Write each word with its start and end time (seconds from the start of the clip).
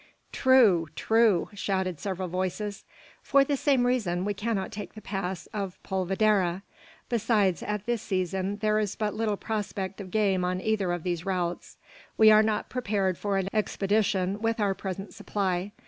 "True, 0.31 0.87
true!" 0.95 1.49
shouted 1.53 1.99
several 1.99 2.27
voices. 2.27 2.85
"For 3.21 3.43
the 3.43 3.55
same 3.55 3.85
reason, 3.85 4.25
we 4.25 4.33
cannot 4.33 4.71
take 4.71 4.95
the 4.95 4.99
pass 5.01 5.45
of 5.53 5.77
Polvidera. 5.83 6.63
Besides, 7.09 7.61
at 7.61 7.85
this 7.85 8.01
season, 8.01 8.55
there 8.57 8.79
is 8.79 8.95
but 8.95 9.13
little 9.13 9.37
prospect 9.37 10.01
of 10.01 10.09
game 10.09 10.43
on 10.43 10.59
either 10.59 10.91
of 10.91 11.03
these 11.03 11.23
routes. 11.23 11.77
We 12.17 12.31
are 12.31 12.41
not 12.41 12.67
prepared 12.67 13.15
for 13.19 13.37
an 13.37 13.47
expedition 13.53 14.41
with 14.41 14.59
our 14.59 14.73
present 14.73 15.13
supply. 15.13 15.71